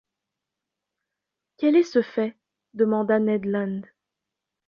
Quel 1.59 1.75
est 1.75 1.83
ce 1.83 2.01
fait? 2.01 2.35
demanda 2.73 3.19
Ned 3.19 3.45
Land. 3.45 3.81